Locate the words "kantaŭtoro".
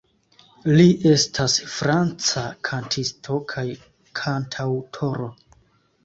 4.21-5.29